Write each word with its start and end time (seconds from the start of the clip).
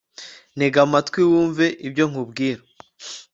ntega 0.55 0.77
amatwi, 0.85 1.19
wumve 1.31 1.65
ibyo 1.87 2.03
nkubwira 2.11 2.61